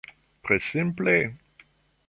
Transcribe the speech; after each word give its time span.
Tre 0.47 0.57
simple. 0.69 1.15